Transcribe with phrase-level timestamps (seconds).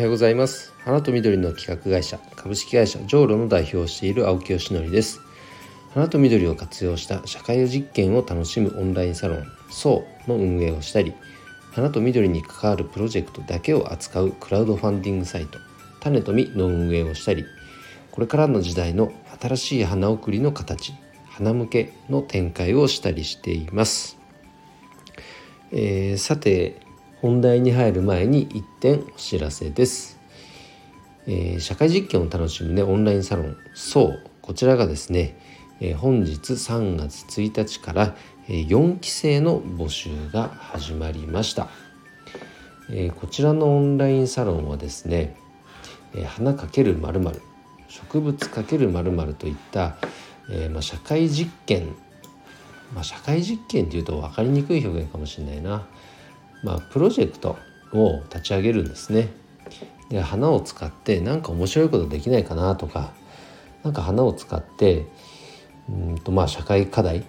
[0.00, 0.72] はようございます。
[0.78, 5.20] 花と緑の企画会社株式会社ジョーロの代表をしている青木よしのりです。
[5.92, 11.12] 花と緑を活用した社会実験を楽しむオンラインサロンそうの運営をしたり
[11.72, 15.58] 花と緑に関わるプロジェクトだけを扱うクラウドファンディングサイト
[16.00, 17.44] 種と実の運営をしたり
[18.10, 20.94] これからの時代の新しい花送りの形
[21.28, 24.16] 花向けの展開をしたりしています、
[25.72, 26.80] えー、さて
[27.20, 30.18] 本題に入る前に1点お知らせです、
[31.26, 35.38] えー、社会実験を楽しむねオンラインサロンそうこちらがですね、
[35.80, 38.16] えー、本日3月1日から
[38.48, 41.68] 4期生の募集が始まりました、
[42.90, 45.36] えー、こちらのオンラインサロンはですね、
[46.14, 47.20] えー、花かけるまる
[47.88, 49.96] 植物かけるまるといった、
[50.50, 51.94] えーまあ、社会実験
[52.94, 55.86] まあ、社会実験っていうと分かりにくい表現かもしれないな、
[56.62, 57.56] まあ、プロジェクト
[57.92, 59.28] を立ち上げるんですね。
[60.10, 63.12] で花を使って何か面白いことできないかなとか
[63.84, 65.06] 何か花を使って
[65.88, 67.24] うんとまあ社会課題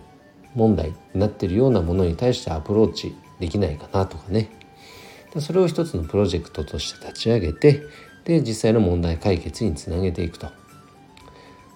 [0.56, 4.50] 問題になってるようなものに対してアプローチできないかなとかね
[5.40, 7.84] それを一つのプロジェクトとして立ち上げて
[8.26, 10.61] で実際の問題解決につなげていくと。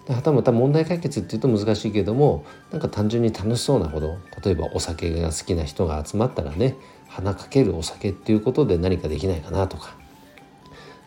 [0.07, 6.75] ではたまた問題解決っていうと難しいけどもなんか単純に楽しそうなこと例えばお酒が好きな人が集まったらね
[7.07, 9.95] 花かけるお酒っていうことで何かできないかなとか。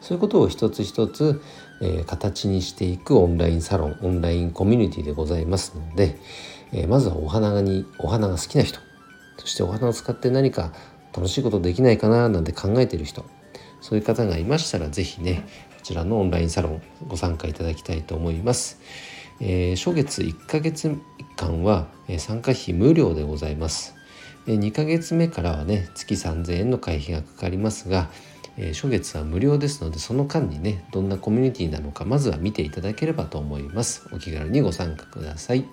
[0.01, 1.43] そういうことを一つ一つ、
[1.81, 6.17] えー、形にしていくオンラインサロンオンラインコミュニティでございますので、
[6.73, 8.81] えー、まずはお花にお花が好きな人
[9.39, 10.73] そしてお花を使って何か
[11.15, 13.25] 楽しいことできないかななんて考えてる人
[13.81, 15.47] そういう方がいましたら是非ね
[15.89, 18.79] ちらのオンラインサロンご参加いただきたいと思います。
[19.41, 20.95] えー、初月1ヶ月
[21.37, 23.95] 間は、え参加費無料でございます。
[24.47, 28.11] 2ヶ月目からはね月3000円の会費がかかりますが、
[28.59, 35.65] え初月は無料ですのでその間にねどんなコミュニティなのかまずは見ていただければと思いますお気軽にご参加ください、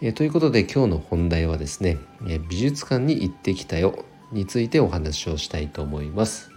[0.00, 6.50] えということで今日の本題はですね、え美術館に行ってきたよについてお話をしたいと思います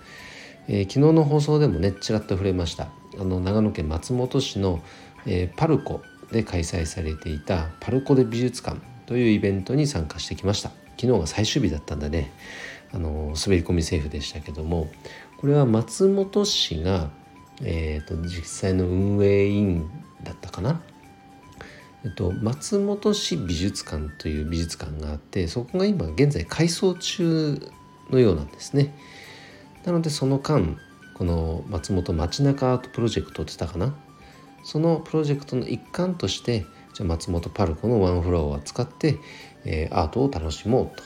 [0.67, 2.89] えー、昨日の放送でもねちらっと触れました。
[3.19, 4.81] あの長野県松本市の、
[5.25, 6.01] えー、パルコ
[6.31, 10.71] で開催されていたパルコで美術館というイベントに参加してきました。
[10.99, 12.31] 昨日が最終日だったんだね。
[12.93, 14.89] あの滑り込みセーフでしたけども。
[15.41, 17.09] これは松本市が、
[17.63, 19.89] えーと、実際の運営委員
[20.23, 20.79] だったかな。
[22.05, 27.59] えっと、松本市美術館という美術館があってそこが今現在改装中
[28.11, 28.93] のようなんですね。
[29.85, 30.77] なのでその間
[31.13, 33.95] この松本街中アートプロジェクトって言ったかな？
[34.63, 39.17] そのプロジェクトの一環としてじゃ松本パルコのワンフロアを使って、
[39.65, 41.01] えー、アートを楽しもう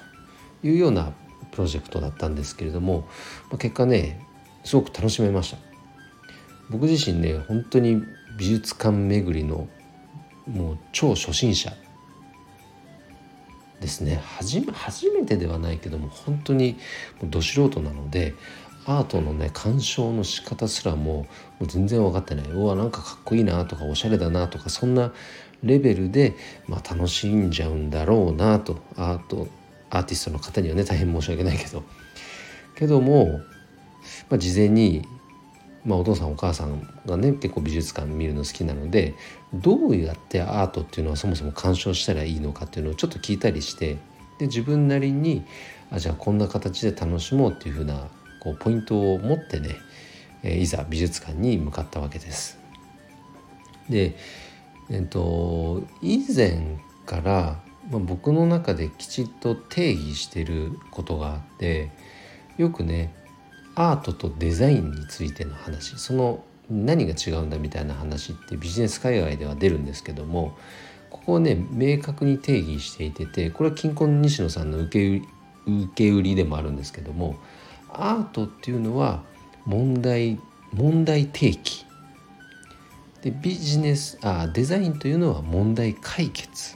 [0.62, 1.14] というような
[1.52, 3.08] プロジェクトだったんですけれども、
[3.50, 4.20] まあ、結果ね
[4.64, 5.58] すごく楽しめました。
[6.70, 8.02] 僕自身ね本当に
[8.38, 9.70] 美術館巡りの
[10.48, 11.72] もう超初心者
[13.80, 14.22] ですね。
[14.24, 16.78] 初めてではないけども本当に
[17.24, 18.34] ど素人なので
[18.86, 21.28] アートのね鑑賞の仕方すらもも
[21.62, 22.46] う全然分かってない。
[22.50, 25.14] うわなんかかっこいいなとかおしゃれだなとかそんな
[25.64, 26.36] レベルで、
[26.68, 28.78] まあ、楽しんじゃうんだろうなと。
[28.96, 29.48] アート
[29.90, 31.84] アーティストの方にはね大変申し訳ないけど。
[32.76, 33.40] けども、
[34.30, 35.08] まあ、事前に、
[35.86, 39.16] まあ、お父さんお母さんがね結構美術館見るの好きなので
[39.54, 43.98] どうやってアートっていうのはそもそも鑑賞したらいいのかっていうのをちょっと聞いたりして
[44.40, 45.46] で自分なりに
[45.92, 48.08] あじゃあこんな形で楽しもうっていうふうな
[48.46, 49.76] こうポイントを持ってね、
[50.44, 52.60] えいざ美術館に向かったわけです。
[53.90, 54.16] で、
[54.92, 61.92] えっと、以前から、まあ、僕の中できちっと定義してることがあって
[62.58, 63.14] よくね
[63.76, 70.58] アートとデザインについての話その何が違うんだみたいな話ってビジネス界隈では出るんですけども
[71.12, 75.22] ここをね明確に定義していててこれは金婚西野さんの受
[75.96, 77.36] け売りでもあるんですけども
[77.96, 79.24] アートっていうのは
[79.66, 80.40] 問題
[80.74, 81.86] 問題提起
[83.22, 86.76] でビジネスあデザインというのは問題解決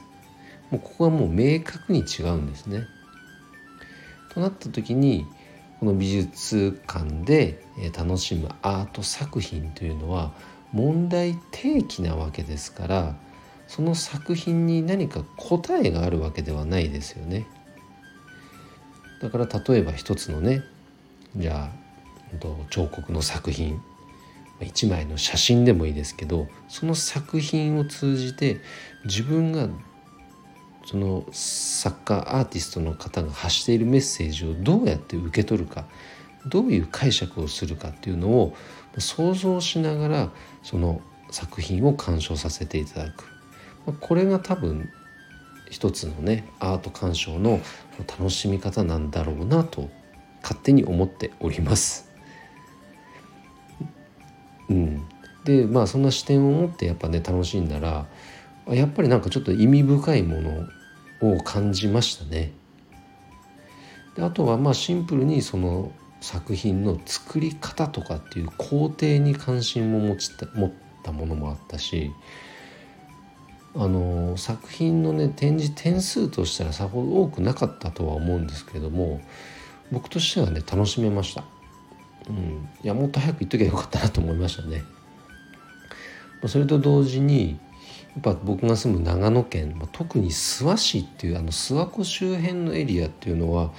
[0.70, 2.84] もうここはもう明確に違うんですね。
[4.32, 5.26] となった時に
[5.80, 7.64] この美術館で
[7.96, 10.32] 楽しむアート作品というのは
[10.72, 13.16] 問題提起なわけですから
[13.66, 17.46] その作品に何か答えがあるわけではないですよね。
[19.22, 20.62] だから例えば一つのね
[21.36, 21.80] じゃあ
[22.70, 23.80] 彫刻の作品。
[24.62, 28.60] 一枚の写真でもいいですけどその作品を通じて
[29.04, 29.68] 自分が
[30.84, 35.86] その作家アーティストの方が発しているメッセージをどうやって受け取るか
[36.46, 38.54] どういう解釈をするかっていうのを
[38.98, 40.30] 想像しながら
[40.62, 41.00] その
[41.30, 43.24] 作品を鑑賞させていただく。
[44.00, 44.90] これが多分
[45.70, 47.60] 一つのねアート鑑賞の
[47.98, 49.88] 楽しみ方なんだろうなと
[50.42, 52.10] 勝手に思っております。
[54.68, 55.02] うん、
[55.44, 58.06] でまあそんな視点を持ってやっぱね楽しんだら
[58.68, 60.68] やっぱりなんかちょっと意味深いもの
[61.34, 62.52] を感じましたね。
[64.16, 70.72] であとはまあシンプルにその作品の作り方とかっていう工程に関心も持ちた持っ
[71.02, 72.12] たものもあったし
[73.74, 79.20] あの作品のね展示点数としたらさほど多くなかったとは思うんですけれども
[79.92, 81.44] 僕としてはね楽しめました。
[82.28, 84.82] うん、いやもっと早く行っときゃよかったなと思いましたね。
[86.46, 87.58] それと同時に
[88.14, 93.72] やっぱ僕が住む長野県特に諏訪市っていうあの諏訪湖周辺のエリアっていうのは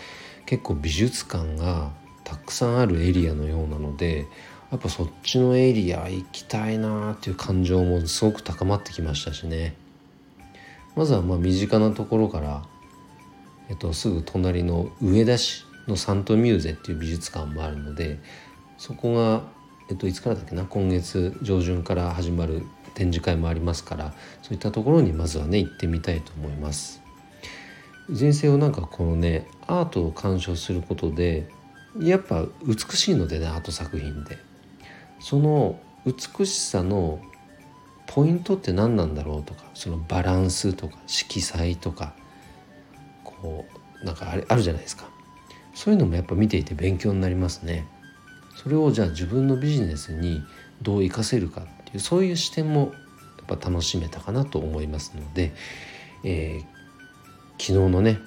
[0.45, 1.91] 結構美術館が
[2.23, 4.25] たくさんあるエリアのようなので
[4.71, 9.75] やっぱそっちのエリア行きたいなっていう感情もすごく高まってきましたしね
[10.95, 12.63] まずはまあ身近なところから、
[13.69, 18.19] えっと、すぐ隣の上田市のサントミューゼっていう美術館もあるので
[18.77, 19.43] そこが、
[19.89, 22.63] えっと、いつからだっけな今月上旬から始まる
[22.93, 27.01] 展示会もありますからそういったところにまずはね行ってみたいと思います。
[28.09, 31.47] 前世をなんかこのねアートを鑑賞することで
[31.99, 34.37] やっぱ美しいのでねアート作品で
[35.19, 37.21] その美しさの
[38.07, 42.13] ポイントって何なんだろうとかそのバランスとか色彩とか
[43.23, 43.65] こ
[44.03, 45.10] うなんかあれあるじゃないですか
[45.81, 47.87] そういうのもやっぱ見ていて勉強になりますね
[48.55, 50.43] それをじゃあ自分のビジネスに
[50.83, 52.93] どう活かせるかっていうそういう視点も
[53.49, 55.55] やっぱ楽しめたかなと思いますので、
[56.23, 56.63] えー、
[57.53, 58.19] 昨日のね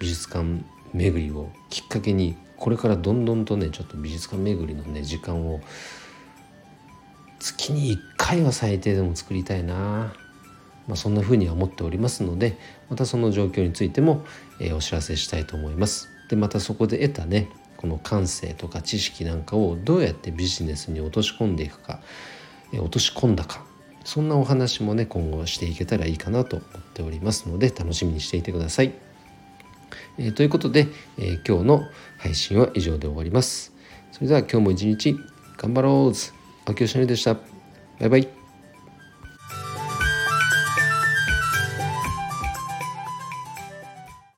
[0.00, 5.60] 美術館巡りをきっかけにこれからどんどんとねちょっと美術館巡りのね時間を
[7.40, 10.14] 月に1回は最低でも作りたいな、
[10.86, 12.56] まあ、そんな風には思っておりますので
[12.88, 14.24] またその状況についても、
[14.62, 16.19] えー、お知らせしたいと思います。
[16.30, 22.00] でまたそこで得たねこの感性とか知識なんかをどうやってビジネスに落とし込んでいくか、
[22.72, 23.64] え、落とし込んだか
[24.04, 28.92] そんなお話もね今後していけたらいいかなと思っておりますので楽しみにしていてください。
[30.18, 30.86] えー、ということで、
[31.18, 31.82] えー、今日の
[32.18, 33.72] 配信は以上で終わります。
[34.12, 35.16] それでは今日も一日
[35.56, 36.16] 頑張ろう
[36.66, 37.34] 青木よしのりでした。
[37.34, 38.39] バイバイ。